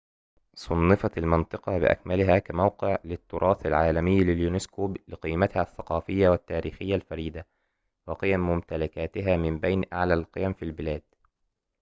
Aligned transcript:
صُنفت 0.55 1.17
المنطقة 1.17 1.77
بأكملها 1.77 2.39
كموقع 2.39 2.97
للتراث 3.05 3.65
العالمي 3.65 4.23
لليونسكو 4.23 4.93
لقيمتها 5.07 5.61
الثقافية 5.61 6.29
والتاريخية 6.29 6.95
الفريدة 6.95 7.47
وقيم 8.07 8.39
ممتلكاتها 8.39 9.37
من 9.37 9.59
بين 9.59 9.83
أعلى 9.93 10.13
القيم 10.13 10.53
في 10.53 10.65
البلاد 10.65 11.03